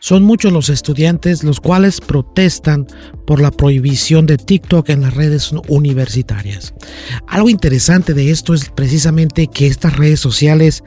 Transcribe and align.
Son 0.00 0.22
muchos 0.22 0.52
los 0.52 0.68
estudiantes 0.68 1.42
los 1.42 1.58
cuales 1.60 2.00
protestan 2.00 2.86
por 3.26 3.40
la 3.40 3.50
prohibición 3.50 4.26
de 4.26 4.36
TikTok 4.36 4.90
en 4.90 5.02
las 5.02 5.14
redes 5.14 5.52
universitarias. 5.66 6.72
Algo 7.26 7.48
interesante 7.48 8.14
de 8.14 8.30
esto 8.30 8.54
es 8.54 8.70
precisamente 8.70 9.48
que 9.48 9.66
estas 9.66 9.96
redes 9.96 10.20
sociales 10.20 10.84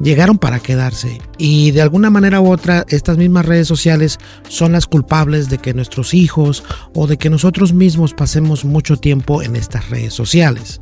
llegaron 0.00 0.38
para 0.38 0.60
quedarse 0.60 1.18
y 1.36 1.72
de 1.72 1.82
alguna 1.82 2.10
manera 2.10 2.40
u 2.40 2.52
otra 2.52 2.84
estas 2.88 3.18
mismas 3.18 3.46
redes 3.46 3.66
sociales 3.66 4.18
son 4.48 4.72
las 4.72 4.86
culpables 4.86 5.48
de 5.48 5.58
que 5.58 5.74
nuestros 5.74 6.14
hijos 6.14 6.62
o 6.94 7.08
de 7.08 7.16
que 7.16 7.30
nosotros 7.30 7.72
mismos 7.72 8.14
pasemos 8.14 8.64
mucho 8.64 8.96
tiempo 8.96 9.42
en 9.42 9.56
estas 9.56 9.90
redes 9.90 10.14
sociales. 10.14 10.80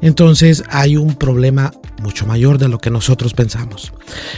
Entonces 0.00 0.62
hay 0.70 0.96
un 0.96 1.14
problema 1.14 1.72
mucho 2.02 2.26
mayor 2.26 2.58
de 2.58 2.68
lo 2.68 2.78
que 2.78 2.90
nosotros 2.90 3.34
pensamos. 3.34 3.92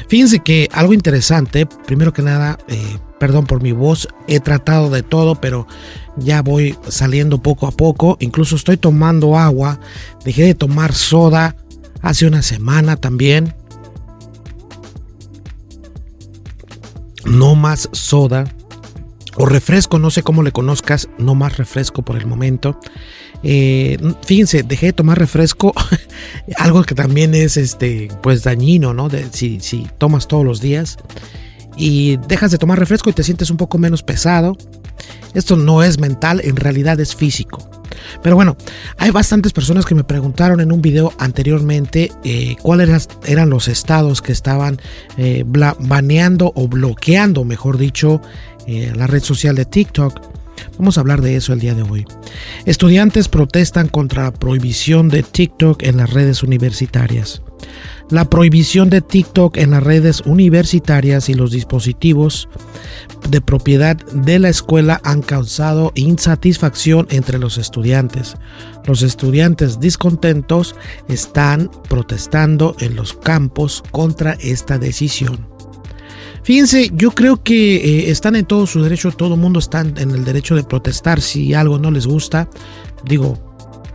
Fíjense 0.08 0.40
que 0.40 0.68
algo 0.72 0.94
interesante, 0.94 1.66
primero 1.66 2.12
que 2.12 2.22
nada, 2.22 2.58
eh, 2.68 2.98
perdón 3.18 3.46
por 3.46 3.62
mi 3.62 3.72
voz, 3.72 4.08
he 4.26 4.40
tratado 4.40 4.90
de 4.90 5.02
todo, 5.02 5.34
pero 5.34 5.66
ya 6.16 6.42
voy 6.42 6.76
saliendo 6.88 7.42
poco 7.42 7.66
a 7.66 7.72
poco, 7.72 8.16
incluso 8.20 8.56
estoy 8.56 8.76
tomando 8.76 9.38
agua, 9.38 9.80
dejé 10.24 10.44
de 10.44 10.54
tomar 10.54 10.94
soda 10.94 11.56
hace 12.02 12.26
una 12.26 12.42
semana 12.42 12.96
también. 12.96 13.54
No 17.26 17.54
más 17.54 17.90
soda 17.92 18.44
o 19.36 19.46
refresco, 19.46 19.98
no 19.98 20.10
sé 20.10 20.22
cómo 20.22 20.42
le 20.42 20.52
conozcas, 20.52 21.08
no 21.18 21.34
más 21.34 21.56
refresco 21.58 22.02
por 22.02 22.16
el 22.16 22.26
momento. 22.26 22.78
Eh, 23.42 23.98
fíjense, 24.22 24.62
dejé 24.62 24.86
de 24.86 24.92
tomar 24.92 25.18
refresco, 25.18 25.72
algo 26.56 26.82
que 26.84 26.94
también 26.94 27.34
es 27.34 27.56
este, 27.56 28.08
pues 28.22 28.42
dañino, 28.42 28.92
¿no? 28.92 29.08
Si, 29.30 29.60
si 29.60 29.86
tomas 29.98 30.28
todos 30.28 30.44
los 30.44 30.60
días 30.60 30.98
y 31.76 32.18
dejas 32.28 32.50
de 32.50 32.58
tomar 32.58 32.78
refresco 32.78 33.10
y 33.10 33.12
te 33.12 33.22
sientes 33.22 33.50
un 33.50 33.56
poco 33.56 33.78
menos 33.78 34.02
pesado. 34.02 34.56
Esto 35.32 35.56
no 35.56 35.82
es 35.82 35.98
mental, 35.98 36.40
en 36.44 36.56
realidad 36.56 37.00
es 37.00 37.14
físico. 37.14 37.66
Pero 38.22 38.34
bueno, 38.34 38.56
hay 38.98 39.10
bastantes 39.10 39.52
personas 39.52 39.86
que 39.86 39.94
me 39.94 40.04
preguntaron 40.04 40.60
en 40.60 40.72
un 40.72 40.82
video 40.82 41.12
anteriormente 41.18 42.10
eh, 42.24 42.56
cuáles 42.62 43.08
eran 43.24 43.50
los 43.50 43.68
estados 43.68 44.20
que 44.20 44.32
estaban 44.32 44.78
eh, 45.16 45.44
baneando 45.46 46.52
o 46.54 46.68
bloqueando, 46.68 47.44
mejor 47.44 47.78
dicho, 47.78 48.20
la 48.66 49.08
red 49.08 49.22
social 49.22 49.56
de 49.56 49.64
TikTok. 49.64 50.39
Vamos 50.78 50.96
a 50.96 51.00
hablar 51.00 51.20
de 51.20 51.36
eso 51.36 51.52
el 51.52 51.60
día 51.60 51.74
de 51.74 51.82
hoy. 51.82 52.06
Estudiantes 52.64 53.28
protestan 53.28 53.88
contra 53.88 54.24
la 54.24 54.32
prohibición 54.32 55.08
de 55.08 55.22
TikTok 55.22 55.82
en 55.82 55.96
las 55.96 56.10
redes 56.10 56.42
universitarias. 56.42 57.42
La 58.10 58.28
prohibición 58.28 58.90
de 58.90 59.02
TikTok 59.02 59.56
en 59.56 59.70
las 59.70 59.82
redes 59.84 60.22
universitarias 60.22 61.28
y 61.28 61.34
los 61.34 61.52
dispositivos 61.52 62.48
de 63.28 63.40
propiedad 63.40 63.96
de 64.12 64.40
la 64.40 64.48
escuela 64.48 65.00
han 65.04 65.22
causado 65.22 65.92
insatisfacción 65.94 67.06
entre 67.10 67.38
los 67.38 67.56
estudiantes. 67.56 68.34
Los 68.84 69.02
estudiantes 69.02 69.78
discontentos 69.78 70.74
están 71.08 71.70
protestando 71.88 72.74
en 72.80 72.96
los 72.96 73.14
campos 73.14 73.84
contra 73.92 74.32
esta 74.40 74.78
decisión. 74.78 75.46
Fíjense, 76.42 76.90
yo 76.94 77.10
creo 77.10 77.42
que 77.42 77.76
eh, 77.76 78.10
están 78.10 78.36
en 78.36 78.46
todo 78.46 78.66
su 78.66 78.82
derecho, 78.82 79.12
todo 79.12 79.34
el 79.34 79.40
mundo 79.40 79.58
está 79.58 79.80
en 79.80 80.10
el 80.10 80.24
derecho 80.24 80.54
de 80.54 80.64
protestar 80.64 81.20
si 81.20 81.54
algo 81.54 81.78
no 81.78 81.90
les 81.90 82.06
gusta. 82.06 82.48
Digo, 83.04 83.38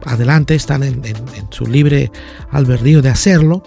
adelante, 0.06 0.56
están 0.56 0.84
en, 0.84 1.02
su 1.50 1.66
libre 1.66 2.12
albedrío 2.52 3.02
de 3.02 3.10
hacerlo. 3.10 3.64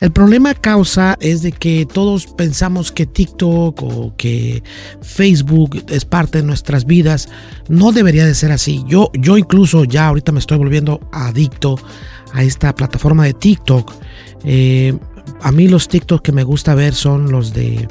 El 0.00 0.12
problema 0.12 0.54
causa 0.54 1.16
es 1.20 1.42
de 1.42 1.50
que 1.50 1.84
todos 1.84 2.26
pensamos 2.26 2.92
que 2.92 3.04
TikTok 3.04 3.82
o 3.82 4.14
que 4.16 4.62
Facebook 5.02 5.84
es 5.88 6.04
parte 6.04 6.38
de 6.38 6.44
nuestras 6.44 6.84
vidas. 6.84 7.28
No 7.68 7.90
debería 7.90 8.24
de 8.24 8.34
ser 8.34 8.52
así. 8.52 8.84
Yo, 8.86 9.10
yo 9.14 9.36
incluso 9.36 9.84
ya 9.84 10.06
ahorita 10.06 10.30
me 10.30 10.38
estoy 10.38 10.58
volviendo 10.58 11.00
adicto 11.12 11.76
a 12.32 12.44
esta 12.44 12.74
plataforma 12.74 13.24
de 13.24 13.34
TikTok. 13.34 13.92
Eh, 14.44 14.96
a 15.42 15.52
mí 15.52 15.68
los 15.68 15.88
TikTok 15.88 16.22
que 16.22 16.32
me 16.32 16.44
gusta 16.44 16.74
ver 16.74 16.94
son 16.94 17.30
los 17.30 17.52
de 17.52 17.88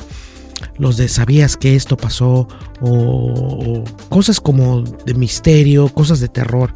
los 0.78 0.98
de 0.98 1.08
sabías 1.08 1.58
que 1.58 1.76
esto 1.76 1.98
pasó 1.98 2.48
o, 2.82 3.84
cosas 4.10 4.40
como 4.40 4.82
de 4.82 5.14
misterio, 5.14 5.90
cosas 5.90 6.20
de 6.20 6.28
terror. 6.28 6.74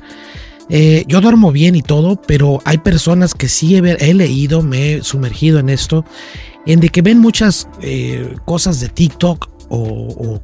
Eh, 0.69 1.03
yo 1.07 1.19
duermo 1.19 1.51
bien 1.51 1.75
y 1.75 1.81
todo, 1.81 2.21
pero 2.21 2.61
hay 2.63 2.77
personas 2.77 3.33
que 3.33 3.49
sí 3.49 3.75
he, 3.75 4.13
leído, 4.13 4.61
me 4.61 4.93
he 4.93 5.03
sumergido 5.03 5.59
en 5.59 5.69
esto, 5.69 6.05
en 6.65 6.79
de 6.79 6.89
que 6.89 7.01
ven 7.01 7.19
muchas 7.19 7.67
eh, 7.81 8.35
cosas 8.45 8.79
de 8.79 8.89
TikTok 8.89 9.49
o, 9.69 9.77
o 9.77 10.41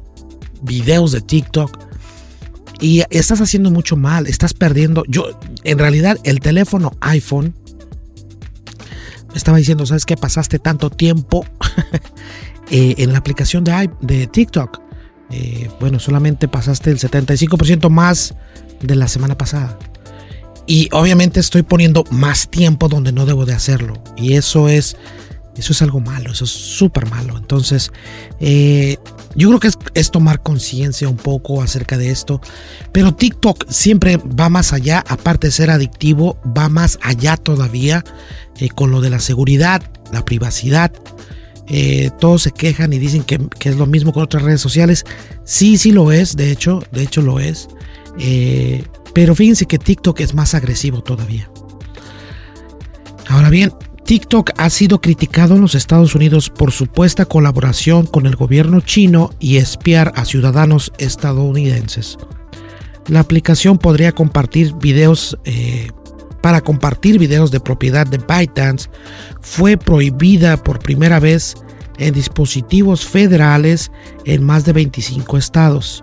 videos 0.62 1.12
de 1.12 1.20
TikTok 1.20 1.78
y 2.80 3.02
estás 3.10 3.40
haciendo 3.40 3.70
mucho 3.70 3.96
mal, 3.96 4.26
estás 4.26 4.54
perdiendo. 4.54 5.04
Yo, 5.08 5.30
en 5.64 5.78
realidad, 5.78 6.18
el 6.24 6.40
teléfono 6.40 6.92
iPhone 7.00 7.54
estaba 9.34 9.58
diciendo, 9.58 9.86
¿sabes 9.86 10.06
qué? 10.06 10.16
Pasaste 10.16 10.58
tanto 10.58 10.90
tiempo 10.90 11.44
eh, 12.70 12.94
en 12.98 13.12
la 13.12 13.18
aplicación 13.18 13.64
de, 13.64 13.90
de 14.00 14.26
TikTok. 14.26 14.80
Eh, 15.30 15.70
bueno, 15.80 15.98
solamente 15.98 16.48
pasaste 16.48 16.90
el 16.90 16.98
75% 16.98 17.90
más 17.90 18.34
de 18.80 18.94
la 18.94 19.08
semana 19.08 19.36
pasada. 19.36 19.78
Y 20.66 20.88
obviamente 20.92 21.40
estoy 21.40 21.62
poniendo 21.62 22.04
más 22.10 22.48
tiempo 22.48 22.88
donde 22.88 23.12
no 23.12 23.26
debo 23.26 23.46
de 23.46 23.54
hacerlo. 23.54 24.02
Y 24.16 24.34
eso 24.34 24.68
es, 24.68 24.96
eso 25.58 25.72
es 25.72 25.82
algo 25.82 26.00
malo, 26.00 26.32
eso 26.32 26.44
es 26.44 26.50
súper 26.50 27.10
malo. 27.10 27.36
Entonces, 27.36 27.90
eh, 28.40 28.96
yo 29.34 29.48
creo 29.48 29.60
que 29.60 29.70
es, 29.94 30.10
tomar 30.10 30.42
conciencia 30.42 31.08
un 31.08 31.16
poco 31.16 31.62
acerca 31.62 31.98
de 31.98 32.10
esto. 32.10 32.40
Pero 32.92 33.14
TikTok 33.14 33.68
siempre 33.68 34.18
va 34.18 34.48
más 34.48 34.72
allá, 34.72 35.04
aparte 35.08 35.48
de 35.48 35.52
ser 35.52 35.70
adictivo, 35.70 36.38
va 36.56 36.68
más 36.68 36.98
allá 37.02 37.36
todavía 37.36 38.04
eh, 38.58 38.68
con 38.68 38.90
lo 38.90 39.00
de 39.00 39.10
la 39.10 39.20
seguridad, 39.20 39.82
la 40.12 40.24
privacidad. 40.24 40.92
Eh, 41.66 42.10
todos 42.18 42.42
se 42.42 42.52
quejan 42.52 42.92
y 42.92 42.98
dicen 42.98 43.24
que, 43.24 43.38
es 43.64 43.76
lo 43.76 43.86
mismo 43.86 44.12
con 44.12 44.22
otras 44.22 44.44
redes 44.44 44.60
sociales. 44.60 45.04
Sí, 45.44 45.76
sí 45.76 45.92
lo 45.92 46.12
es, 46.12 46.36
de 46.36 46.52
hecho, 46.52 46.82
de 46.92 47.02
hecho 47.02 47.20
lo 47.20 47.40
es. 47.40 47.68
Pero 49.12 49.34
fíjense 49.34 49.66
que 49.66 49.78
TikTok 49.78 50.20
es 50.20 50.34
más 50.34 50.54
agresivo 50.54 51.02
todavía. 51.02 51.50
Ahora 53.28 53.50
bien, 53.50 53.72
TikTok 54.08 54.52
ha 54.56 54.70
sido 54.70 55.02
criticado 55.02 55.56
en 55.56 55.60
los 55.60 55.74
Estados 55.74 56.14
Unidos 56.14 56.48
por 56.48 56.72
supuesta 56.72 57.26
colaboración 57.26 58.06
con 58.06 58.24
el 58.24 58.36
gobierno 58.36 58.80
chino 58.80 59.28
y 59.38 59.58
espiar 59.58 60.14
a 60.16 60.24
ciudadanos 60.24 60.94
estadounidenses. 60.96 62.16
La 63.08 63.20
aplicación 63.20 63.76
podría 63.76 64.12
compartir 64.12 64.72
videos 64.76 65.36
eh, 65.44 65.90
para 66.40 66.62
compartir 66.62 67.18
videos 67.18 67.50
de 67.50 67.60
propiedad 67.60 68.06
de 68.06 68.16
ByteDance 68.16 68.88
fue 69.42 69.76
prohibida 69.76 70.56
por 70.56 70.78
primera 70.78 71.20
vez 71.20 71.54
en 71.98 72.14
dispositivos 72.14 73.04
federales 73.04 73.92
en 74.24 74.42
más 74.42 74.64
de 74.64 74.72
25 74.72 75.36
estados 75.36 76.02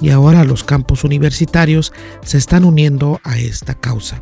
y 0.00 0.10
ahora 0.10 0.44
los 0.44 0.64
campos 0.64 1.04
universitarios 1.04 1.92
se 2.24 2.38
están 2.38 2.64
uniendo 2.64 3.20
a 3.24 3.38
esta 3.38 3.74
causa. 3.74 4.20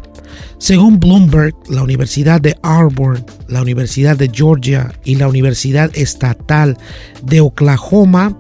Según 0.59 1.01
Bloomberg, 1.01 1.55
la 1.69 1.83
Universidad 1.83 2.41
de 2.41 2.57
Auburn, 2.63 3.25
la 3.49 3.63
Universidad 3.63 4.17
de 4.17 4.31
Georgia 4.33 4.93
y 5.05 5.15
la 5.17 5.29
Universidad 5.29 5.91
Estatal 5.95 6.77
de 7.23 7.41
Oklahoma 7.41 8.37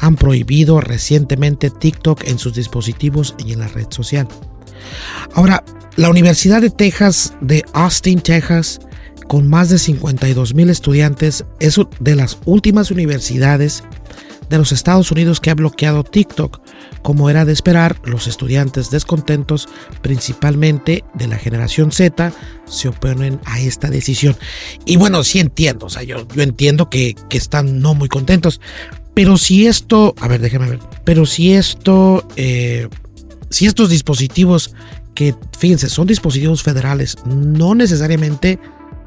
han 0.00 0.16
prohibido 0.16 0.80
recientemente 0.80 1.70
TikTok 1.70 2.24
en 2.24 2.38
sus 2.38 2.54
dispositivos 2.54 3.34
y 3.44 3.52
en 3.52 3.60
la 3.60 3.68
red 3.68 3.86
social. 3.90 4.26
Ahora, 5.34 5.62
la 5.96 6.08
Universidad 6.08 6.62
de 6.62 6.70
Texas 6.70 7.34
de 7.42 7.64
Austin, 7.74 8.20
Texas, 8.20 8.80
con 9.28 9.48
más 9.48 9.68
de 9.68 9.78
52 9.78 10.54
mil 10.54 10.70
estudiantes, 10.70 11.44
es 11.60 11.78
de 12.00 12.16
las 12.16 12.38
últimas 12.46 12.90
universidades 12.90 13.84
de 14.50 14.58
los 14.58 14.72
Estados 14.72 15.10
Unidos 15.10 15.40
que 15.40 15.50
ha 15.50 15.54
bloqueado 15.54 16.04
TikTok. 16.04 16.60
Como 17.02 17.30
era 17.30 17.44
de 17.44 17.52
esperar, 17.52 18.00
los 18.04 18.26
estudiantes 18.26 18.90
descontentos, 18.90 19.68
principalmente 20.02 21.04
de 21.14 21.28
la 21.28 21.38
generación 21.38 21.92
Z, 21.92 22.32
se 22.66 22.88
oponen 22.88 23.40
a 23.46 23.60
esta 23.60 23.88
decisión. 23.88 24.36
Y 24.84 24.96
bueno, 24.96 25.24
sí 25.24 25.38
entiendo, 25.38 25.86
o 25.86 25.90
sea, 25.90 26.02
yo, 26.02 26.26
yo 26.34 26.42
entiendo 26.42 26.90
que, 26.90 27.16
están 27.30 27.80
no 27.80 27.94
muy 27.94 28.08
contentos, 28.08 28.60
pero 29.14 29.38
si 29.38 29.66
esto, 29.66 30.14
a 30.20 30.28
ver, 30.28 30.40
déjeme 30.40 30.68
ver, 30.68 30.80
pero 31.04 31.24
si 31.24 31.54
esto, 31.54 32.26
eh, 32.36 32.88
si 33.48 33.66
estos 33.66 33.88
dispositivos 33.88 34.74
que, 35.14 35.34
fíjense, 35.58 35.88
son 35.88 36.06
dispositivos 36.06 36.62
federales, 36.62 37.16
no 37.24 37.74
necesariamente 37.74 38.58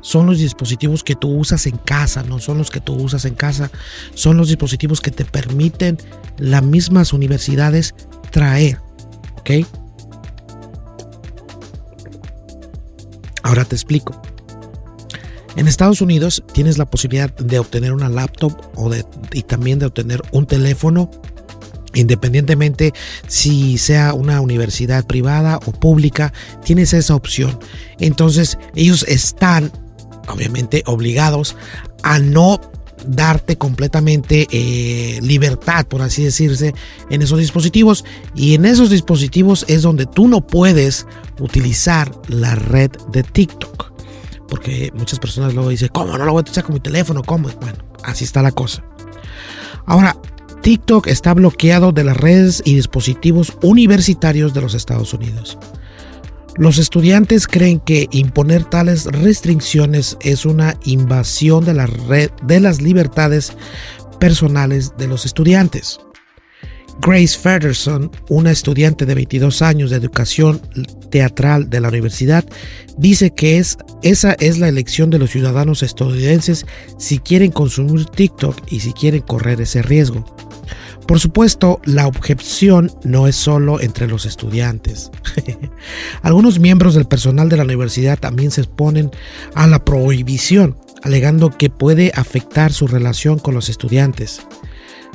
son 0.04 0.28
los 0.28 0.38
dispositivos 0.38 1.04
que 1.04 1.16
tú 1.16 1.30
usas 1.30 1.66
en 1.66 1.78
casa, 1.78 2.22
no 2.22 2.38
son 2.38 2.60
los 2.60 2.70
que 2.70 2.82
tú 2.82 2.94
usas 2.94 3.26
en 3.26 3.34
casa, 3.34 3.72
son 4.14 4.38
los 4.38 4.50
dispositivos 4.50 5.02
que 5.02 5.10
te 5.10 5.26
permiten 5.26 5.98
las 6.38 6.62
mismas 6.62 7.14
universidades 7.14 7.96
traer, 8.30 8.80
¿ok? 9.38 9.66
Ahora 13.42 13.66
te 13.66 13.76
explico. 13.76 14.22
En 15.56 15.68
Estados 15.68 16.02
Unidos 16.02 16.44
tienes 16.52 16.78
la 16.78 16.90
posibilidad 16.90 17.34
de 17.36 17.60
obtener 17.60 17.94
una 17.94 18.10
laptop 18.10 18.54
o 18.76 18.90
de, 18.90 19.06
y 19.32 19.44
también 19.44 19.80
de 19.80 19.86
obtener 19.86 20.22
un 20.32 20.46
teléfono 20.46 21.10
independientemente 21.96 22.92
si 23.28 23.78
sea 23.78 24.14
una 24.16 24.42
universidad 24.42 25.06
privada 25.06 25.60
o 25.68 25.72
pública, 25.72 26.34
tienes 26.64 26.92
esa 26.94 27.16
opción. 27.16 27.60
Entonces 28.00 28.58
ellos 28.74 29.06
están 29.08 29.72
obviamente 30.28 30.84
obligados 30.86 31.56
a 32.04 32.20
no 32.20 32.60
darte 33.06 33.58
completamente 33.58 34.48
eh, 34.52 35.20
libertad, 35.22 35.86
por 35.88 36.02
así 36.02 36.24
decirse, 36.24 36.74
en 37.10 37.22
esos 37.22 37.40
dispositivos. 37.40 38.06
Y 38.36 38.56
en 38.56 38.66
esos 38.66 38.90
dispositivos 38.90 39.66
es 39.68 39.82
donde 39.82 40.06
tú 40.06 40.28
no 40.28 40.46
puedes 40.46 41.06
utilizar 41.40 42.12
la 42.28 42.56
red 42.56 42.92
de 43.12 43.24
TikTok. 43.24 43.92
Porque 44.48 44.92
muchas 44.94 45.20
personas 45.20 45.54
luego 45.54 45.70
dicen, 45.70 45.90
¿cómo 45.92 46.18
no 46.18 46.26
lo 46.26 46.32
voy 46.32 46.40
a 46.40 46.42
utilizar 46.42 46.64
con 46.64 46.76
mi 46.76 46.80
teléfono? 46.80 47.24
¿Cómo? 47.24 47.50
Bueno, 47.60 47.78
así 48.04 48.24
está 48.24 48.42
la 48.42 48.52
cosa. 48.52 48.84
Ahora, 49.86 50.16
TikTok 50.62 51.08
está 51.08 51.34
bloqueado 51.34 51.92
de 51.92 52.04
las 52.04 52.16
redes 52.16 52.62
y 52.64 52.76
dispositivos 52.76 53.54
universitarios 53.62 54.54
de 54.54 54.62
los 54.62 54.76
Estados 54.76 55.14
Unidos. 55.14 55.58
Los 56.56 56.78
estudiantes 56.78 57.48
creen 57.48 57.80
que 57.80 58.08
imponer 58.12 58.64
tales 58.66 59.06
restricciones 59.06 60.18
es 60.22 60.46
una 60.46 60.78
invasión 60.86 61.66
de 61.66 62.30
de 62.44 62.60
las 62.60 62.82
libertades 62.82 63.54
personales 64.20 64.94
de 64.98 65.08
los 65.08 65.26
estudiantes. 65.26 66.00
Grace 67.02 67.38
Federson, 67.40 68.12
una 68.30 68.52
estudiante 68.52 69.08
de 69.08 69.16
22 69.16 69.64
años 69.64 69.90
de 69.90 69.98
educación 69.98 70.62
teatral 71.10 71.70
de 71.70 71.82
la 71.82 71.90
universidad, 71.90 72.46
dice 72.98 73.32
que 73.32 73.58
es, 73.58 73.78
esa 74.04 74.34
es 74.34 74.60
la 74.60 74.68
elección 74.68 75.10
de 75.10 75.18
los 75.18 75.32
ciudadanos 75.32 75.82
estadounidenses 75.82 76.66
si 77.00 77.18
quieren 77.18 77.52
consumir 77.52 78.06
TikTok 78.06 78.56
y 78.70 78.80
si 78.80 78.94
quieren 78.94 79.22
correr 79.22 79.60
ese 79.60 79.82
riesgo. 79.82 80.24
Por 81.08 81.20
supuesto, 81.20 81.82
la 81.86 82.08
objeción 82.08 82.92
no 83.04 83.28
es 83.28 83.36
solo 83.36 83.82
entre 83.82 84.08
los 84.08 84.26
estudiantes. 84.26 85.12
Algunos 86.22 86.60
miembros 86.60 86.96
del 86.96 87.06
personal 87.06 87.50
de 87.50 87.58
la 87.58 87.64
universidad 87.64 88.18
también 88.18 88.52
se 88.52 88.62
exponen 88.62 89.12
a 89.54 89.68
la 89.68 89.84
prohibición, 89.84 90.78
alegando 91.04 91.50
que 91.50 91.70
puede 91.70 92.12
afectar 92.16 92.72
su 92.72 92.88
relación 92.88 93.40
con 93.40 93.54
los 93.54 93.70
estudiantes. 93.70 94.42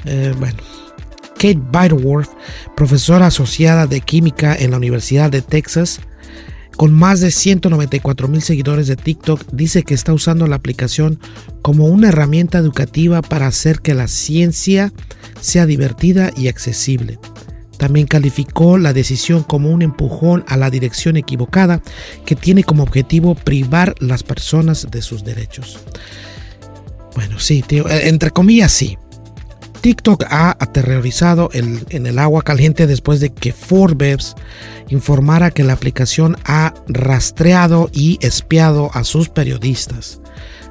Eh, 0.05 0.35
Kate 1.35 1.61
Bidworth, 1.73 2.31
profesora 2.77 3.27
asociada 3.27 3.87
de 3.87 4.01
química 4.01 4.55
en 4.55 4.73
la 4.73 4.77
Universidad 4.77 5.31
de 5.31 5.41
Texas, 5.41 6.01
con 6.79 6.95
más 6.95 7.21
de 7.21 7.33
194 7.33 8.29
mil 8.29 8.41
seguidores 8.41 8.87
de 8.87 8.95
TikTok, 8.95 9.43
dice 9.51 9.83
que 9.83 9.95
está 9.95 10.13
usando 10.13 10.47
la 10.47 10.55
aplicación 10.55 11.19
como 11.61 11.87
una 11.87 12.11
herramienta 12.11 12.57
educativa 12.57 13.21
para 13.21 13.49
hacer 13.49 13.81
que 13.81 13.95
la 13.95 14.07
ciencia 14.07 14.93
sea 15.41 15.67
divertida 15.67 16.31
y 16.37 16.47
accesible. 16.47 17.19
También 17.79 18.07
calificó 18.07 18.79
la 18.79 18.93
decisión 18.93 19.43
como 19.43 19.73
un 19.73 19.83
empujón 19.83 20.45
a 20.47 20.57
la 20.57 20.71
dirección 20.71 21.17
equivocada 21.17 21.83
que 22.25 22.37
tiene 22.37 22.63
como 22.63 22.85
objetivo 22.85 23.35
privar 23.35 23.97
las 23.99 24.23
personas 24.23 24.87
de 24.89 25.03
sus 25.03 25.25
derechos. 25.25 25.81
Bueno, 27.17 27.41
sí, 27.41 27.63
tío, 27.67 27.89
eh, 27.89 28.09
entre 28.09 28.31
comillas 28.31 28.71
sí. 28.71 28.97
TikTok 29.81 30.25
ha 30.29 30.51
aterrorizado 30.51 31.51
en 31.53 32.07
el 32.07 32.19
agua 32.19 32.43
caliente 32.43 32.89
después 32.89 33.21
de 33.21 33.33
que 33.33 33.53
Forbes 33.53 34.35
informara 34.89 35.51
que 35.51 35.65
la 35.65 35.75
aplicación 35.75 36.37
ha 36.45 36.75
rastreado 36.89 37.91
y 37.93 38.19
espiado 38.21 38.91
a 38.95 39.05
sus 39.05 39.29
periodistas. 39.29 40.21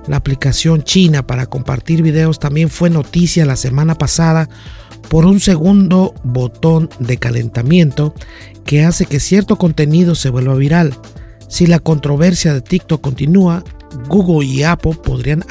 La 0.08 0.18
aplicación 0.18 0.84
china 0.84 1.28
para 1.28 1.48
compartir 1.48 2.02
videos 2.02 2.40
también 2.40 2.70
fue 2.70 2.90
noticia 2.90 3.46
la 3.46 3.56
semana 3.56 3.96
pasada 3.96 4.50
por 5.10 5.26
un 5.26 5.40
segundo 5.40 6.14
botón 6.24 6.90
de 7.00 7.18
calentamiento 7.18 8.14
que 8.66 8.84
hace 8.84 9.06
que 9.06 9.20
cierto 9.20 9.58
contenido 9.58 10.16
se 10.16 10.30
vuelva 10.30 10.56
viral. 10.56 10.94
Si 11.48 11.66
la 11.66 11.80
controversia 11.80 12.54
de 12.54 12.62
TikTok 12.62 13.02
continúa, 13.02 13.64
Google 14.08 14.46
y 14.46 14.64
Apple 14.64 14.98
podrían 15.04 15.44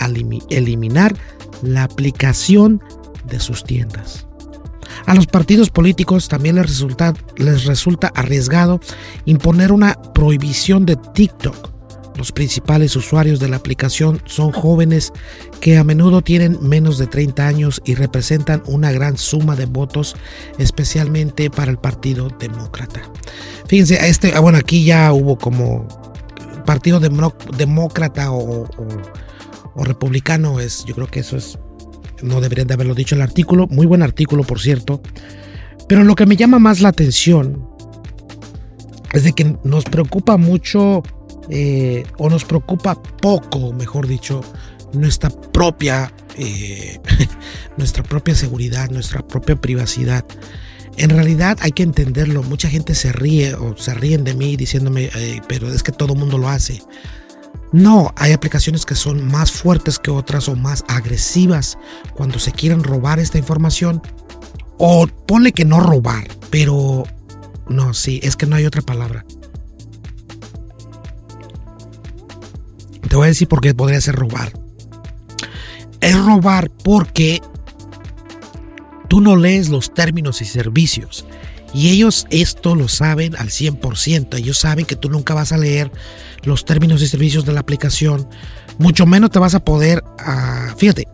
eliminar 0.51 1.15
la 1.63 1.85
aplicación 1.85 2.83
de 3.25 3.41
sus 3.41 3.65
tiendas. 3.65 4.27
A 5.05 5.15
los 5.15 5.27
partidos 5.27 5.71
políticos 5.71 6.29
también 6.29 6.57
les 6.57 6.67
resulta, 6.67 7.13
les 7.37 7.65
resulta 7.65 8.09
arriesgado 8.15 8.81
imponer 9.25 9.73
una 9.73 9.95
prohibición 10.15 10.87
de 10.87 10.97
TikTok. 10.97 11.77
Los 12.17 12.33
principales 12.33 12.97
usuarios 12.97 13.41
de 13.41 13.49
la 13.49 13.57
aplicación 13.57 14.23
son 14.25 14.51
jóvenes 14.51 15.13
que 15.61 15.77
a 15.77 15.85
menudo 15.85 16.23
tienen 16.23 16.59
menos 16.63 16.97
de 16.97 17.07
30 17.07 17.47
años 17.47 17.83
y 17.85 17.95
representan 17.95 18.63
una 18.67 18.91
gran 18.91 19.19
suma 19.19 19.55
de 19.55 19.67
votos, 19.67 20.17
especialmente 20.59 21.51
para 21.51 21.71
el 21.71 21.77
Partido 21.77 22.31
Demócrata. 22.39 23.03
Fíjense, 23.67 24.09
este, 24.09 24.33
ah, 24.35 24.41
bueno, 24.41 24.57
aquí 24.57 24.85
ya 24.85 25.13
hubo 25.13 25.37
como 25.37 25.87
Partido 26.65 27.01
Demócrata 27.01 28.33
o, 28.33 28.67
o 29.77 29.85
Republicano, 29.85 30.59
es, 30.59 30.85
yo 30.87 30.95
creo 30.95 31.07
que 31.07 31.21
eso 31.21 31.37
es 31.37 31.59
no 32.23 32.41
deberían 32.41 32.67
de 32.67 32.75
haberlo 32.75 32.95
dicho 32.95 33.15
el 33.15 33.23
artículo, 33.23 33.67
muy 33.69 33.87
buen 33.87 34.03
artículo 34.03 34.43
por 34.43 34.61
cierto, 34.61 35.01
pero 35.89 36.05
lo 36.05 36.15
que 36.15 36.27
me 36.27 36.37
llama 36.37 36.59
más 36.59 36.81
la 36.81 36.89
atención 36.89 37.69
es 39.13 39.25
de 39.25 39.33
que 39.33 39.57
nos 39.65 39.85
preocupa 39.85 40.37
mucho 40.37 41.03
eh, 41.49 42.05
o 42.19 42.29
nos 42.29 42.45
preocupa 42.45 43.01
poco, 43.03 43.73
mejor 43.73 44.07
dicho, 44.07 44.43
nuestra 44.93 45.31
propia, 45.31 46.13
eh, 46.37 46.99
nuestra 47.77 48.03
propia 48.03 48.35
seguridad, 48.35 48.91
nuestra 48.91 49.27
propia 49.27 49.57
privacidad. 49.57 50.25
En 50.97 51.11
realidad 51.11 51.59
hay 51.61 51.73
que 51.73 51.83
entenderlo. 51.83 52.43
Mucha 52.43 52.69
gente 52.69 52.95
se 52.95 53.13
ríe 53.13 53.55
o 53.55 53.77
se 53.77 53.95
ríen 53.95 54.25
de 54.25 54.35
mí 54.35 54.57
diciéndome, 54.57 55.11
pero 55.47 55.71
es 55.71 55.83
que 55.83 55.93
todo 55.93 56.15
el 56.15 56.19
mundo 56.19 56.39
lo 56.39 56.49
hace. 56.49 56.81
No, 57.73 58.13
hay 58.17 58.33
aplicaciones 58.33 58.87
que 58.87 58.95
son 58.95 59.27
más 59.27 59.51
fuertes 59.51 59.99
que 59.99 60.11
otras 60.11 60.49
o 60.49 60.57
más 60.57 60.85
agresivas 60.89 61.79
cuando 62.15 62.39
se 62.39 62.53
quieren 62.53 62.83
robar 62.83 63.19
esta 63.19 63.39
información. 63.39 64.03
O 64.79 65.07
ponle 65.07 65.53
que 65.53 65.65
no 65.65 65.81
robar, 65.81 66.29
pero 66.51 67.05
no, 67.69 67.95
sí, 67.95 68.21
es 68.23 68.37
que 68.37 68.47
no 68.47 68.57
hay 68.57 68.67
otra 68.67 68.83
palabra. 68.83 69.25
Te 73.09 73.17
voy 73.17 73.27
a 73.27 73.29
decir 73.29 73.49
por 73.49 73.61
qué 73.61 73.75
podría 73.75 74.01
ser 74.01 74.17
robar. 74.17 74.53
Es 76.01 76.19
robar 76.25 76.71
porque 76.71 77.41
tú 79.09 79.21
no 79.21 79.37
lees 79.37 79.69
los 79.69 79.93
términos 79.95 80.43
y 80.43 80.45
servicios. 80.45 81.25
Y 81.73 81.91
ellos 81.91 82.27
esto 82.31 82.75
lo 82.75 82.89
saben 82.89 83.37
al 83.37 83.49
100%. 83.49 84.37
Ellos 84.37 84.59
saben 84.59 84.87
que 84.87 84.97
tú 84.97 85.11
nunca 85.11 85.35
vas 85.35 85.53
a 85.53 85.59
leer 85.59 85.91
los 86.47 86.65
términos 86.65 87.03
y 87.03 87.09
servicios 87.09 87.45
de 87.45 87.53
la 87.53 87.61
aplicación. 87.61 88.29
Mucho 88.79 89.07
menos 89.07 89.31
te 89.31 89.39
vas 89.39 89.55
a 89.55 89.61
poder... 89.61 90.03
Ah, 90.19 90.75
fíjate, 90.77 91.09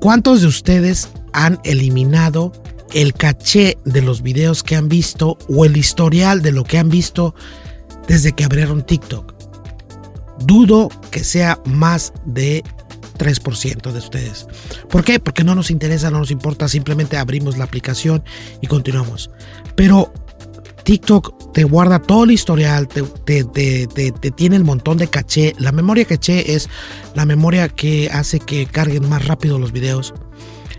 ¿cuántos 0.00 0.42
de 0.42 0.46
ustedes 0.46 1.08
han 1.32 1.60
eliminado 1.64 2.52
el 2.92 3.14
caché 3.14 3.78
de 3.84 4.02
los 4.02 4.22
videos 4.22 4.62
que 4.62 4.76
han 4.76 4.88
visto 4.88 5.38
o 5.48 5.64
el 5.64 5.76
historial 5.76 6.42
de 6.42 6.52
lo 6.52 6.64
que 6.64 6.78
han 6.78 6.88
visto 6.88 7.34
desde 8.06 8.32
que 8.32 8.44
abrieron 8.44 8.84
TikTok? 8.84 9.34
Dudo 10.44 10.88
que 11.10 11.24
sea 11.24 11.58
más 11.64 12.12
de 12.24 12.62
3% 13.18 13.90
de 13.90 13.98
ustedes. 13.98 14.46
¿Por 14.88 15.04
qué? 15.04 15.18
Porque 15.18 15.44
no 15.44 15.54
nos 15.54 15.70
interesa, 15.70 16.10
no 16.10 16.20
nos 16.20 16.30
importa, 16.30 16.68
simplemente 16.68 17.16
abrimos 17.16 17.58
la 17.58 17.64
aplicación 17.64 18.22
y 18.60 18.66
continuamos. 18.66 19.30
Pero 19.74 20.12
TikTok 20.88 21.52
te 21.52 21.64
guarda 21.64 21.98
todo 21.98 22.24
el 22.24 22.30
historial, 22.30 22.88
te, 22.88 23.44
tiene 24.34 24.56
el 24.56 24.64
montón 24.64 24.96
de 24.96 25.06
caché. 25.06 25.54
La 25.58 25.70
memoria 25.70 26.06
caché 26.06 26.54
es 26.54 26.70
la 27.14 27.26
memoria 27.26 27.68
que 27.68 28.08
hace 28.10 28.40
que 28.40 28.64
carguen 28.64 29.06
más 29.06 29.26
rápido 29.26 29.58
los 29.58 29.70
videos. 29.70 30.14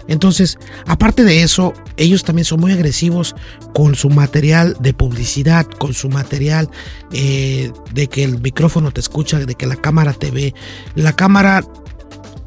Entonces, 0.08 0.58
aparte 0.88 1.24
de 1.24 1.44
eso, 1.44 1.76
ellos 1.96 2.24
también 2.24 2.46
son 2.46 2.60
muy 2.60 2.72
agresivos 2.72 3.36
con 3.76 3.94
su 3.94 4.10
material 4.10 4.76
de 4.80 4.96
publicidad, 4.96 5.68
con 5.68 5.94
su 5.94 6.10
material 6.10 6.72
eh, 7.12 7.72
de 7.94 8.08
que 8.08 8.24
el 8.24 8.42
micrófono 8.42 8.90
te 8.90 9.02
escucha, 9.02 9.38
de 9.38 9.54
que 9.54 9.68
la 9.68 9.76
cámara 9.76 10.14
te 10.14 10.32
ve. 10.32 10.56
La 10.96 11.16
cámara 11.16 11.64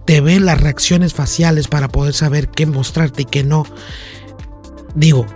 te 0.05 0.21
ve 0.21 0.41
las 0.41 0.61
reacciones 0.61 1.15
faciales 1.15 1.69
para 1.69 1.87
poder 1.87 2.13
saber 2.13 2.49
qué 2.49 2.67
mostrarte 2.67 3.23
y 3.23 3.27
qué 3.27 3.45
no. 3.45 3.65
Digo, 4.97 5.27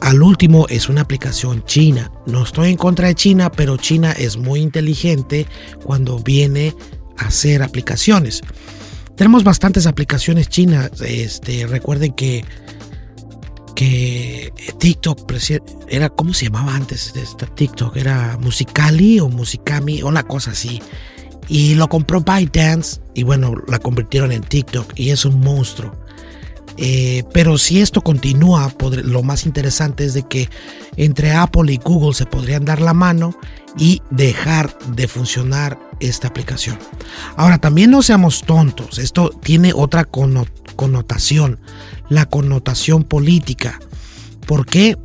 al 0.00 0.22
último 0.22 0.66
es 0.68 0.88
una 0.88 1.02
aplicación 1.02 1.64
china. 1.64 2.10
No 2.26 2.44
estoy 2.44 2.70
en 2.70 2.76
contra 2.76 3.08
de 3.08 3.14
China, 3.14 3.50
pero 3.50 3.76
China 3.76 4.12
es 4.12 4.36
muy 4.36 4.60
inteligente 4.60 5.46
cuando 5.84 6.18
viene 6.18 6.74
a 7.18 7.26
hacer 7.26 7.62
aplicaciones. 7.62 8.42
Tenemos 9.16 9.44
bastantes 9.44 9.86
aplicaciones 9.86 10.48
chinas. 10.48 10.90
Este, 11.00 11.66
recuerden 11.66 12.12
que 12.12 12.44
que 13.74 14.54
TikTok 14.78 15.30
era 15.88 16.08
cómo 16.08 16.32
se 16.32 16.46
llamaba 16.46 16.74
antes 16.74 17.12
TikTok 17.54 17.94
era 17.96 18.38
Musicali 18.40 19.20
o 19.20 19.28
Musicami 19.28 20.02
una 20.02 20.22
cosa 20.22 20.52
así 20.52 20.80
y 21.46 21.74
lo 21.74 21.86
compró 21.86 22.22
ByteDance 22.22 23.02
y 23.14 23.22
bueno 23.22 23.54
la 23.68 23.78
convirtieron 23.78 24.32
en 24.32 24.42
TikTok 24.42 24.94
y 24.96 25.10
es 25.10 25.26
un 25.26 25.40
monstruo 25.40 25.92
eh, 26.76 27.24
pero 27.32 27.58
si 27.58 27.80
esto 27.80 28.02
continúa, 28.02 28.72
lo 29.04 29.22
más 29.22 29.46
interesante 29.46 30.04
es 30.04 30.14
de 30.14 30.22
que 30.24 30.48
entre 30.96 31.32
Apple 31.32 31.72
y 31.72 31.78
Google 31.78 32.14
se 32.14 32.26
podrían 32.26 32.64
dar 32.64 32.80
la 32.80 32.94
mano 32.94 33.36
y 33.78 34.02
dejar 34.10 34.76
de 34.94 35.08
funcionar 35.08 35.78
esta 36.00 36.28
aplicación. 36.28 36.78
Ahora, 37.36 37.58
también 37.58 37.90
no 37.90 38.02
seamos 38.02 38.42
tontos, 38.42 38.98
esto 38.98 39.30
tiene 39.30 39.72
otra 39.74 40.04
connotación, 40.04 41.58
la 42.08 42.26
connotación 42.26 43.04
política. 43.04 43.80
¿Por 44.46 44.66
qué? 44.66 44.96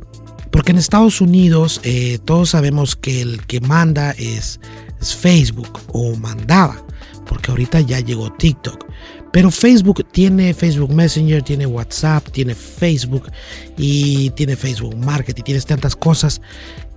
Porque 0.50 0.72
en 0.72 0.78
Estados 0.78 1.20
Unidos 1.20 1.80
eh, 1.82 2.18
todos 2.24 2.50
sabemos 2.50 2.96
que 2.96 3.22
el 3.22 3.44
que 3.46 3.60
manda 3.60 4.10
es, 4.12 4.60
es 5.00 5.14
Facebook 5.14 5.80
o 5.92 6.14
mandaba, 6.16 6.84
porque 7.26 7.50
ahorita 7.50 7.80
ya 7.80 8.00
llegó 8.00 8.32
TikTok. 8.32 8.86
Pero 9.32 9.50
Facebook 9.50 10.06
tiene 10.12 10.54
Facebook 10.54 10.92
Messenger, 10.92 11.42
tiene 11.42 11.66
WhatsApp, 11.66 12.28
tiene 12.30 12.54
Facebook 12.54 13.30
y 13.76 14.30
tiene 14.30 14.56
Facebook 14.56 14.96
Market 14.96 15.38
y 15.38 15.42
tienes 15.42 15.66
tantas 15.66 15.96
cosas 15.96 16.42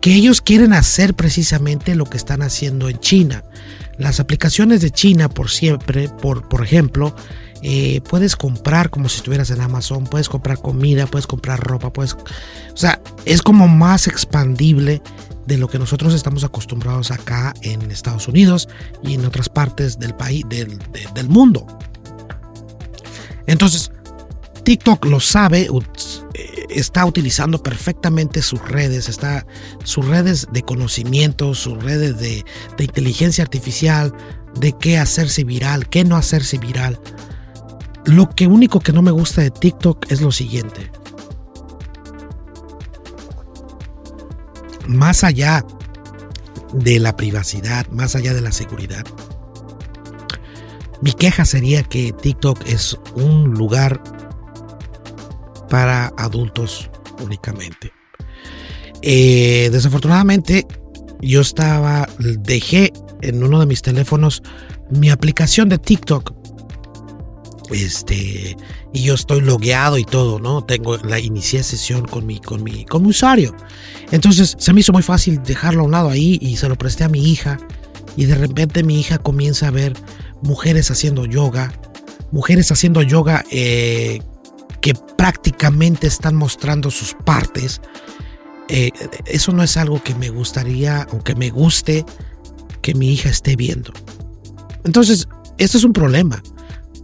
que 0.01 0.13
ellos 0.13 0.41
quieren 0.41 0.73
hacer 0.73 1.15
precisamente 1.15 1.95
lo 1.95 2.05
que 2.05 2.17
están 2.17 2.41
haciendo 2.41 2.89
en 2.89 2.99
China. 2.99 3.43
Las 3.97 4.19
aplicaciones 4.19 4.81
de 4.81 4.91
China, 4.91 5.29
por 5.29 5.49
siempre, 5.49 6.09
por, 6.09 6.47
por 6.49 6.63
ejemplo, 6.63 7.15
eh, 7.61 8.01
puedes 8.07 8.35
comprar 8.35 8.89
como 8.89 9.07
si 9.09 9.17
estuvieras 9.17 9.49
en 9.49 9.61
Amazon, 9.61 10.03
puedes 10.03 10.29
comprar 10.29 10.59
comida, 10.59 11.07
puedes 11.07 11.25
comprar 11.25 11.59
ropa, 11.59 11.91
puedes... 11.91 12.13
O 12.13 12.77
sea, 12.77 13.01
es 13.23 13.41
como 13.41 13.67
más 13.67 14.07
expandible 14.07 15.01
de 15.47 15.57
lo 15.57 15.69
que 15.69 15.79
nosotros 15.79 16.13
estamos 16.13 16.43
acostumbrados 16.43 17.11
acá 17.11 17.53
en 17.61 17.89
Estados 17.89 18.27
Unidos 18.27 18.67
y 19.01 19.13
en 19.13 19.25
otras 19.25 19.47
partes 19.47 19.97
del 19.97 20.13
país, 20.13 20.43
del, 20.49 20.77
del 21.13 21.29
mundo. 21.29 21.65
Entonces, 23.47 23.91
TikTok 24.63 25.05
lo 25.05 25.19
sabe, 25.19 25.69
eh, 26.33 26.65
está 26.69 27.05
utilizando 27.05 27.61
perfectamente 27.61 28.41
sus 28.41 28.59
redes, 28.67 29.09
está, 29.09 29.45
sus 29.83 30.05
redes 30.05 30.47
de 30.51 30.63
conocimiento, 30.63 31.53
sus 31.53 31.81
redes 31.83 32.17
de, 32.17 32.43
de 32.77 32.83
inteligencia 32.83 33.43
artificial, 33.43 34.13
de 34.59 34.73
qué 34.73 34.97
hacerse 34.97 35.43
viral, 35.43 35.87
qué 35.87 36.03
no 36.03 36.15
hacerse 36.15 36.57
viral. 36.57 36.99
Lo 38.05 38.29
que 38.29 38.47
único 38.47 38.79
que 38.79 38.91
no 38.91 39.01
me 39.01 39.11
gusta 39.11 39.41
de 39.41 39.51
TikTok 39.51 40.11
es 40.11 40.21
lo 40.21 40.31
siguiente. 40.31 40.91
Más 44.87 45.23
allá 45.23 45.65
de 46.73 46.99
la 46.99 47.15
privacidad, 47.15 47.87
más 47.89 48.15
allá 48.15 48.33
de 48.33 48.41
la 48.41 48.51
seguridad, 48.51 49.05
mi 51.05 51.13
queja 51.13 51.45
sería 51.45 51.83
que 51.83 52.11
TikTok 52.13 52.65
es 52.65 52.97
un 53.13 53.51
lugar 53.51 54.01
para 55.69 56.11
adultos 56.17 56.89
únicamente. 57.23 57.93
Eh, 59.03 59.69
desafortunadamente, 59.71 60.65
yo 61.21 61.41
estaba, 61.41 62.09
dejé 62.17 62.91
en 63.21 63.43
uno 63.43 63.59
de 63.59 63.67
mis 63.67 63.83
teléfonos 63.83 64.41
mi 64.89 65.11
aplicación 65.11 65.69
de 65.69 65.77
TikTok 65.77 66.33
Este, 67.69 68.57
y 68.91 69.03
yo 69.03 69.13
estoy 69.13 69.41
logueado 69.41 69.99
y 69.99 70.05
todo, 70.05 70.39
¿no? 70.39 70.63
Tengo 70.63 70.97
la 70.97 71.19
inicié 71.19 71.61
sesión 71.61 72.07
con 72.07 72.25
mi, 72.25 72.39
con 72.39 72.63
mi, 72.63 72.83
con 72.83 73.03
mi 73.03 73.09
usuario. 73.09 73.55
Entonces 74.09 74.55
se 74.57 74.73
me 74.73 74.79
hizo 74.79 74.91
muy 74.91 75.03
fácil 75.03 75.43
dejarlo 75.43 75.83
a 75.83 75.85
un 75.85 75.91
lado 75.91 76.09
ahí 76.09 76.39
y 76.41 76.57
se 76.57 76.67
lo 76.67 76.75
presté 76.75 77.03
a 77.03 77.09
mi 77.09 77.31
hija. 77.31 77.59
Y 78.17 78.25
de 78.25 78.35
repente 78.35 78.81
mi 78.81 78.99
hija 78.99 79.19
comienza 79.19 79.67
a 79.67 79.71
ver 79.71 79.93
mujeres 80.41 80.91
haciendo 80.91 81.25
yoga, 81.25 81.73
mujeres 82.31 82.71
haciendo 82.71 83.01
yoga 83.01 83.43
eh, 83.51 84.21
que 84.81 84.93
prácticamente 85.17 86.07
están 86.07 86.35
mostrando 86.35 86.91
sus 86.91 87.13
partes. 87.13 87.81
Eh, 88.67 88.91
eso 89.25 89.51
no 89.51 89.63
es 89.63 89.77
algo 89.77 90.01
que 90.01 90.15
me 90.15 90.29
gustaría 90.29 91.07
o 91.11 91.23
que 91.23 91.35
me 91.35 91.49
guste 91.49 92.05
que 92.81 92.93
mi 92.93 93.11
hija 93.13 93.29
esté 93.29 93.55
viendo. 93.55 93.93
Entonces, 94.83 95.27
esto 95.57 95.77
es 95.77 95.83
un 95.83 95.93
problema, 95.93 96.41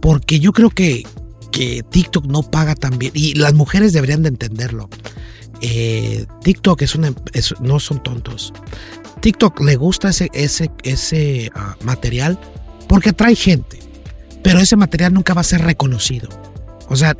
porque 0.00 0.38
yo 0.38 0.52
creo 0.52 0.70
que, 0.70 1.04
que 1.50 1.82
TikTok 1.82 2.26
no 2.26 2.42
paga 2.42 2.74
tan 2.74 2.98
bien, 2.98 3.12
y 3.14 3.34
las 3.34 3.54
mujeres 3.54 3.92
deberían 3.92 4.22
de 4.22 4.28
entenderlo. 4.28 4.88
Eh, 5.60 6.26
TikTok 6.42 6.82
es 6.82 6.94
una, 6.94 7.12
no 7.60 7.80
son 7.80 8.02
tontos. 8.02 8.52
TikTok 9.20 9.60
le 9.60 9.76
gusta 9.76 10.10
ese, 10.10 10.28
ese, 10.34 10.70
ese 10.82 11.50
ah, 11.54 11.76
material 11.82 12.38
porque 12.88 13.10
atrae 13.10 13.34
gente, 13.34 13.78
pero 14.42 14.58
ese 14.58 14.76
material 14.76 15.14
nunca 15.14 15.34
va 15.34 15.40
a 15.40 15.44
ser 15.44 15.62
reconocido. 15.62 16.28
O 16.88 16.96
sea, 16.96 17.16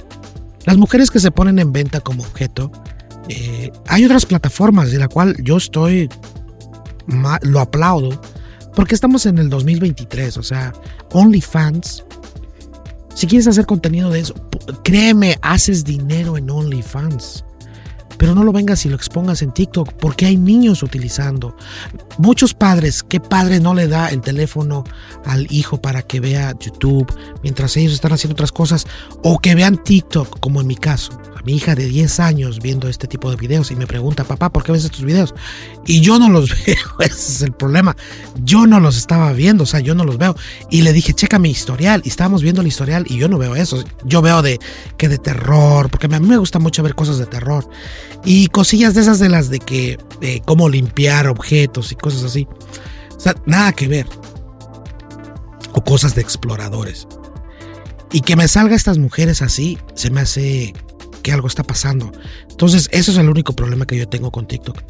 las 0.65 0.77
mujeres 0.77 1.11
que 1.11 1.21
se 1.21 1.31
ponen 1.31 1.59
en 1.59 1.73
venta 1.73 2.01
como 2.01 2.23
objeto, 2.23 2.71
eh, 3.29 3.73
hay 3.89 4.05
otras 4.05 4.27
plataformas 4.27 4.91
de 4.91 4.99
la 4.99 5.09
cual 5.09 5.37
yo 5.43 5.57
estoy, 5.57 6.09
lo 7.43 7.61
aplaudo, 7.61 8.21
porque 8.75 8.95
estamos 8.95 9.27
en 9.27 9.39
el 9.39 9.49
2023, 9.49 10.37
o 10.37 10.43
sea, 10.43 10.73
OnlyFans. 11.13 12.05
Si 13.15 13.27
quieres 13.27 13.47
hacer 13.47 13.67
contenido 13.67 14.11
de 14.11 14.21
eso, 14.21 14.35
créeme, 14.83 15.39
haces 15.43 15.85
dinero 15.85 16.37
en 16.37 16.49
OnlyFans. 16.49 17.45
Pero 18.19 18.35
no 18.35 18.45
lo 18.45 18.53
vengas 18.53 18.85
y 18.87 18.89
lo 18.89 18.97
expongas 18.97 19.43
en 19.43 19.53
TikTok 19.53 19.93
porque 19.95 20.27
hay 20.27 20.37
niños 20.37 20.83
utilizando. 20.83 21.57
Muchos 22.19 22.55
padres, 22.55 23.03
¿qué 23.03 23.21
padre 23.21 23.61
no 23.61 23.75
le 23.75 23.89
da 23.89 24.09
el 24.09 24.21
teléfono 24.21 24.85
al 25.25 25.47
hijo 25.51 25.81
para 25.81 26.03
que 26.03 26.21
vea 26.21 26.55
YouTube 26.59 27.13
mientras 27.43 27.77
ellos 27.77 27.93
están 27.93 28.13
haciendo 28.13 28.35
otras 28.35 28.53
cosas? 28.53 28.87
O 29.23 29.39
que 29.39 29.55
vean 29.55 29.83
TikTok, 29.83 30.41
como 30.41 30.61
en 30.61 30.67
mi 30.67 30.77
caso 30.77 31.19
mi 31.45 31.55
hija 31.55 31.75
de 31.75 31.87
10 31.87 32.21
años 32.21 32.61
viendo 32.61 32.89
este 32.89 33.09
tipo 33.09 33.31
de 33.31 33.37
videos 33.37 33.71
y 33.71 33.77
me 33.77 33.87
pregunta, 33.87 34.25
papá, 34.25 34.51
¿por 34.51 34.63
qué 34.63 34.73
ves 34.73 34.85
estos 34.85 35.05
videos? 35.05 35.35
Y 35.87 36.01
yo 36.01 36.19
no 36.19 36.29
los 36.29 36.51
veo, 36.67 36.77
ese 37.01 37.33
es 37.33 37.43
el 37.43 37.53
problema. 37.53 37.97
Yo 38.43 38.67
no 38.67 38.81
los 38.81 38.97
estaba 38.97 39.33
viendo, 39.33 39.65
o 39.65 39.67
sea, 39.67 39.81
yo 39.81 39.95
no 39.95 40.05
los 40.05 40.19
veo. 40.19 40.37
Y 40.71 40.83
le 40.83 40.93
dije, 40.93 41.15
checa 41.15 41.39
mi 41.39 41.51
historial. 41.51 42.03
Y 42.05 42.09
estábamos 42.09 42.43
viendo 42.43 42.61
el 42.61 42.67
historial 42.67 43.05
y 43.09 43.19
yo 43.19 43.29
no 43.29 43.39
veo 43.39 43.57
eso. 43.57 43.83
Yo 44.05 44.23
veo 44.23 44.43
de 44.43 44.59
que 44.97 45.09
de 45.09 45.19
terror, 45.19 45.91
porque 45.91 46.07
a 46.07 46.21
mí 46.21 46.27
me 46.27 46.37
gusta 46.37 46.59
mucho 46.59 46.83
ver 46.83 46.95
cosas 46.95 47.19
de 47.19 47.27
terror. 47.27 47.69
Y 48.25 48.47
cosillas 48.49 48.95
de 48.95 49.01
esas 49.01 49.19
de 49.19 49.29
las 49.29 49.51
de 49.51 49.59
que, 49.59 49.99
cómo 50.45 50.69
limpiar 50.69 51.27
objetos 51.27 51.93
y 51.93 51.97
cosas 51.97 52.23
así. 52.25 52.47
O 53.17 53.21
sea, 53.21 53.35
nada 53.47 53.73
que 53.73 53.89
ver. 53.89 54.07
O 55.73 55.83
cosas 55.83 56.15
de 56.15 56.23
exploradores. 56.23 57.09
Y 58.13 58.21
que 58.21 58.37
me 58.37 58.47
salga 58.47 58.77
estas 58.77 58.99
mujeres 58.99 59.41
así, 59.41 59.79
se 59.95 60.11
me 60.11 60.21
hace 60.21 60.75
que 61.23 61.33
algo 61.33 61.49
está 61.49 61.63
pasando. 61.63 62.13
Entonces, 62.51 62.89
eso 62.93 63.13
es 63.13 63.19
el 63.19 63.29
único 63.29 63.55
problema 63.55 63.87
que 63.87 63.97
yo 63.97 64.09
tengo 64.09 64.31
con 64.31 64.47
TikTok. 64.47 64.83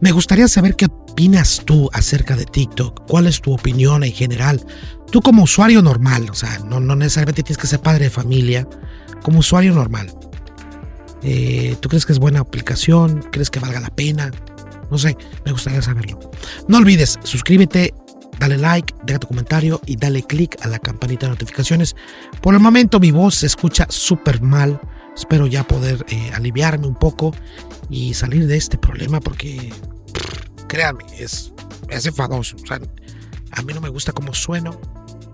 Me 0.00 0.12
gustaría 0.12 0.46
saber 0.48 0.76
qué 0.76 0.86
opinas 0.86 1.62
tú 1.64 1.90
acerca 1.92 2.36
de 2.36 2.44
TikTok. 2.44 3.06
¿Cuál 3.06 3.26
es 3.26 3.40
tu 3.40 3.52
opinión 3.52 4.04
en 4.04 4.12
general? 4.12 4.64
Tú 5.10 5.20
como 5.20 5.42
usuario 5.42 5.82
normal, 5.82 6.28
o 6.30 6.34
sea, 6.34 6.58
no, 6.60 6.78
no 6.80 6.94
necesariamente 6.94 7.42
tienes 7.42 7.58
que 7.58 7.66
ser 7.66 7.80
padre 7.80 8.04
de 8.04 8.10
familia, 8.10 8.68
como 9.22 9.40
usuario 9.40 9.74
normal. 9.74 10.12
Eh, 11.22 11.76
¿Tú 11.80 11.88
crees 11.88 12.06
que 12.06 12.12
es 12.12 12.18
buena 12.18 12.40
aplicación? 12.40 13.22
¿Crees 13.30 13.50
que 13.50 13.60
valga 13.60 13.80
la 13.80 13.90
pena? 13.90 14.30
No 14.90 14.98
sé, 14.98 15.16
me 15.44 15.52
gustaría 15.52 15.82
saberlo. 15.82 16.18
No 16.68 16.78
olvides, 16.78 17.18
suscríbete, 17.22 17.94
dale 18.38 18.56
like, 18.56 18.94
deja 19.04 19.18
tu 19.18 19.28
comentario 19.28 19.80
y 19.86 19.96
dale 19.96 20.22
click 20.22 20.56
a 20.64 20.68
la 20.68 20.78
campanita 20.78 21.26
de 21.26 21.30
notificaciones. 21.30 21.94
Por 22.40 22.54
el 22.54 22.60
momento 22.60 22.98
mi 22.98 23.10
voz 23.10 23.36
se 23.36 23.46
escucha 23.46 23.86
súper 23.88 24.40
mal. 24.40 24.80
Espero 25.20 25.46
ya 25.46 25.64
poder 25.64 26.06
eh, 26.08 26.30
aliviarme 26.32 26.86
un 26.86 26.94
poco 26.94 27.34
y 27.90 28.14
salir 28.14 28.46
de 28.46 28.56
este 28.56 28.78
problema 28.78 29.20
porque, 29.20 29.70
créanme, 30.66 31.04
es, 31.18 31.52
es 31.90 32.06
enfadoso. 32.06 32.56
O 32.56 32.66
sea, 32.66 32.80
a 33.50 33.62
mí 33.62 33.74
no 33.74 33.82
me 33.82 33.90
gusta 33.90 34.12
cómo 34.12 34.32
sueno, 34.32 34.80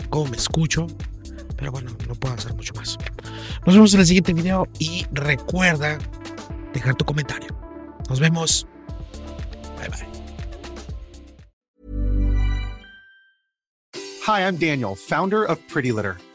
cómo 0.09 0.25
me 0.25 0.35
escucho, 0.35 0.87
pero 1.55 1.71
bueno, 1.71 1.91
no 2.05 2.15
puedo 2.15 2.35
hacer 2.35 2.53
mucho 2.53 2.73
más. 2.73 2.97
Nos 3.65 3.75
vemos 3.75 3.93
en 3.93 4.01
el 4.01 4.05
siguiente 4.05 4.33
video 4.33 4.67
y 4.77 5.05
recuerda 5.13 5.97
dejar 6.73 6.95
tu 6.95 7.05
comentario. 7.05 7.57
Nos 8.09 8.19
vemos. 8.19 8.67
Bye 9.79 9.87
bye. 9.87 10.07
Hi, 14.27 14.41
I'm 14.41 14.57
Daniel, 14.57 14.97
founder 14.97 15.45
of 15.45 15.59
Pretty 15.69 15.93
Litter. 15.93 16.17